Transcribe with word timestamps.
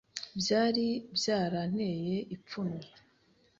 byari 0.39 0.87
byaranteye 1.15 2.17
ipfunwe 2.35 2.85